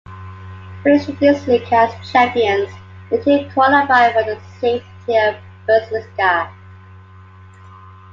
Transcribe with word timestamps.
Finishing 0.81 1.15
this 1.17 1.45
league 1.47 1.71
as 1.71 2.11
champions, 2.11 2.71
the 3.11 3.21
team 3.23 3.47
qualified 3.51 4.11
for 4.13 4.23
the 4.23 4.41
sixth-tier 4.59 5.39
Bezirksliga. 5.67 6.51